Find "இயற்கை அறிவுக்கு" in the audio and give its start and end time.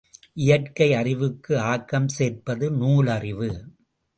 0.33-1.59